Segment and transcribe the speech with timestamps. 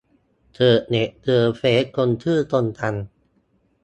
[0.53, 2.93] เสิร์ชเน็ต เจอเฟซคนชื่อตรงกัน